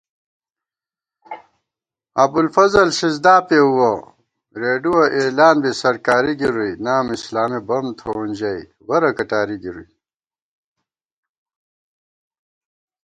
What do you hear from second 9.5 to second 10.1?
گِروئی